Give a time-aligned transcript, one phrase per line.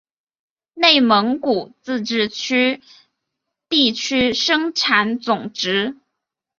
[0.73, 2.81] 内蒙古自治区
[3.69, 5.95] 地区生产总值